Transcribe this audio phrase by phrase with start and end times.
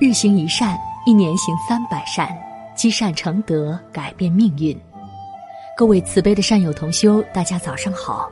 [0.00, 2.34] 日行一善，一年行三百善，
[2.74, 4.74] 积善成德，改变命运。
[5.76, 8.26] 各位慈悲的善友同修，大家早上好！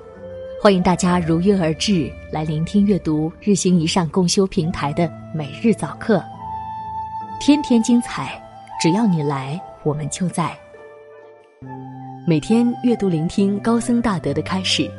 [0.62, 6.24] 欢迎大家如约而至，来聆听阅读日行一善共修平台的每日早课。
[7.38, 8.42] 天天精彩，
[8.80, 10.56] 只要你来，我们就在。
[12.26, 14.90] 每天阅读聆听高僧大德的开始，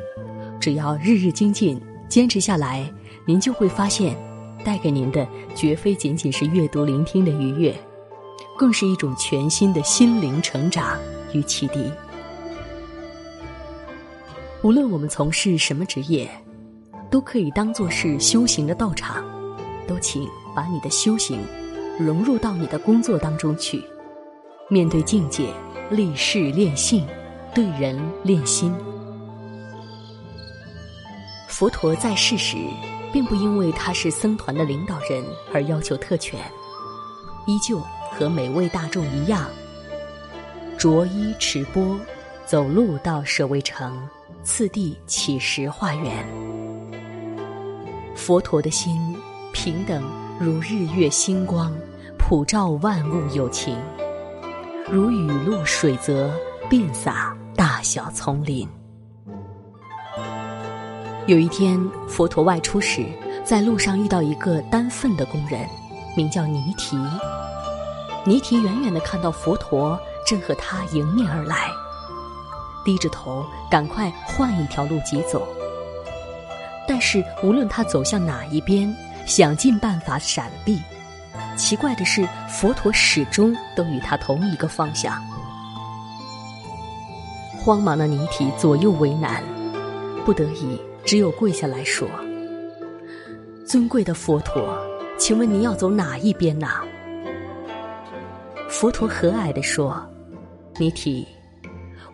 [0.60, 2.88] 只要日日精进，坚持下来，
[3.26, 4.16] 您就会发现。
[4.64, 7.74] 带给您的绝非仅仅是阅读聆听的愉悦，
[8.56, 10.98] 更是一种全新的心灵成长
[11.32, 11.90] 与启迪。
[14.62, 16.30] 无论我们从事什么职业，
[17.10, 19.24] 都可以当做是修行的道场。
[19.86, 21.40] 都请把你的修行
[21.98, 23.82] 融入到你的工作当中去。
[24.68, 25.48] 面对境界，
[25.90, 27.04] 立事练性，
[27.52, 28.72] 对人练心。
[31.50, 32.56] 佛陀在世时。
[33.12, 36.38] 并不因为他是僧团的领导人而要求特权，
[37.44, 37.82] 依旧
[38.12, 39.48] 和每位大众一样，
[40.78, 41.98] 着衣持钵，
[42.46, 44.00] 走路到舍卫城，
[44.44, 46.24] 次第乞食化缘。
[48.14, 48.96] 佛陀的心
[49.52, 50.04] 平等
[50.38, 51.74] 如日月星光，
[52.16, 53.76] 普照万物有情，
[54.88, 56.30] 如雨露水泽，
[56.68, 58.68] 遍洒大小丛林。
[61.30, 63.06] 有一天，佛陀外出时，
[63.44, 65.64] 在路上遇到一个担粪的工人，
[66.16, 66.98] 名叫尼提。
[68.24, 71.70] 尼提远远的看到佛陀正和他迎面而来，
[72.84, 75.46] 低着头，赶快换一条路疾走。
[76.88, 78.92] 但是无论他走向哪一边，
[79.24, 80.82] 想尽办法闪避，
[81.56, 85.14] 奇怪的是，佛陀始终都与他同一个方向。
[87.56, 89.44] 慌忙的尼提左右为难，
[90.30, 90.80] 不得已。
[91.04, 92.08] 只有跪下来说
[93.66, 94.78] ：“尊贵的佛陀，
[95.18, 96.68] 请问您要走哪一边呢？”
[98.70, 100.00] 佛陀和蔼地说
[100.78, 101.26] ：“尼提，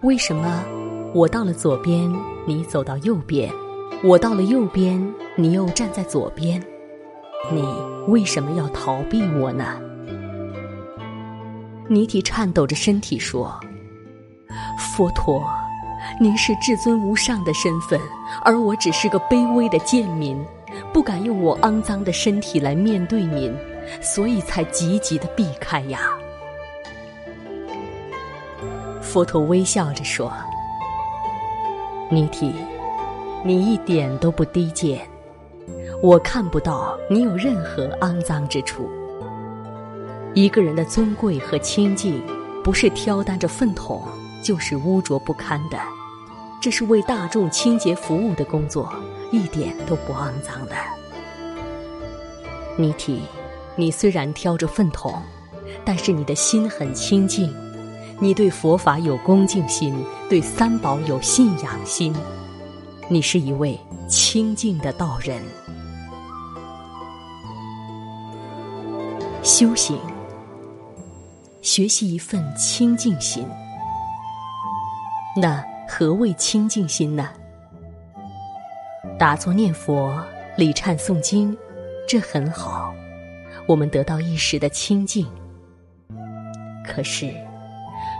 [0.03, 0.65] 为什么
[1.13, 2.11] 我到了左边，
[2.47, 3.51] 你走到右边；
[4.03, 4.99] 我到了右边，
[5.35, 6.59] 你又站在左边？
[7.53, 7.63] 你
[8.07, 9.79] 为什么要逃避我呢？”
[11.87, 13.61] 尼提颤抖着身体说
[14.97, 15.47] ：“佛陀。”
[16.19, 18.01] 您是至尊无上的身份，
[18.43, 20.43] 而我只是个卑微的贱民，
[20.93, 23.55] 不敢用我肮脏的身体来面对您，
[24.01, 26.11] 所以才急急的避开呀。
[29.01, 30.33] 佛陀微笑着说
[32.11, 32.55] ：“尼提，
[33.45, 35.01] 你一点都不低贱，
[36.03, 38.89] 我看不到你有任何肮脏之处。
[40.35, 42.23] 一个人的尊贵和清净，
[42.63, 44.03] 不是挑担着粪桶，
[44.43, 45.79] 就是污浊不堪的。”
[46.61, 48.93] 这是为大众清洁服务的工作，
[49.31, 50.75] 一点都不肮脏的。
[52.77, 53.23] 尼提，
[53.77, 55.23] 你虽然挑着粪桶，
[55.85, 57.55] 但是你的心很清净，
[58.19, 59.95] 你对佛法有恭敬心，
[60.29, 62.13] 对三宝有信仰心，
[63.09, 63.79] 你是一位
[64.09, 65.41] 清净的道人。
[69.45, 69.97] 修行，
[71.63, 73.47] 学习一份清净心。
[75.41, 75.65] 那。
[75.89, 77.31] 何谓清净心呢？
[79.19, 80.23] 打坐念佛、
[80.57, 81.57] 礼忏诵经，
[82.07, 82.93] 这很好，
[83.67, 85.27] 我们得到一时的清净。
[86.85, 87.33] 可是，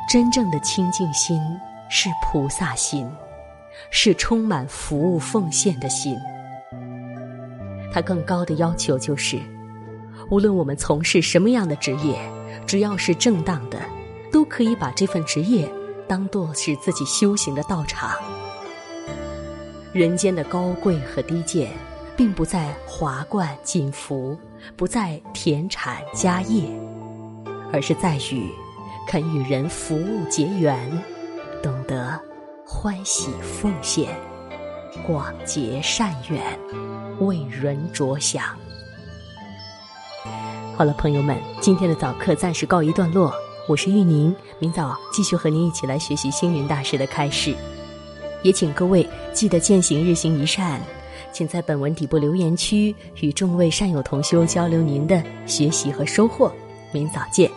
[0.09, 1.41] 真正的清净心
[1.91, 3.11] 是菩萨心，
[3.91, 6.17] 是充满服务奉献的心。
[7.93, 9.39] 它更高的要求就是，
[10.31, 12.19] 无论我们从事什么样的职业，
[12.67, 13.79] 只要是正当的，
[14.33, 15.69] 都可以把这份职业。
[16.09, 18.13] 当做是自己修行的道场。
[19.93, 21.71] 人间的高贵和低贱，
[22.17, 24.39] 并不在华冠锦服，
[24.77, 26.69] 不在田产家业，
[27.73, 28.51] 而是在于
[29.09, 30.77] 肯与人服务结缘，
[31.63, 32.21] 懂得
[32.67, 34.15] 欢喜奉献，
[35.07, 36.43] 广结善缘，
[37.21, 38.45] 为人着想。
[40.77, 43.33] 好了，朋友们，今天的早课暂时告一段落。
[43.69, 47.53] 我是玉宁，明早继续和您一起来学习星云大师的开示，
[48.45, 50.81] 也请各位记得践行日行一善，
[51.33, 56.53] 请在本文底部留言区与众位善友同修交流您的学习和收获，
[56.93, 57.51] 明早见。